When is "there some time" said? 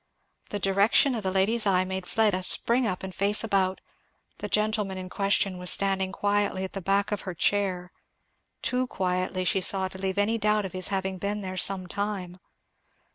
11.41-12.37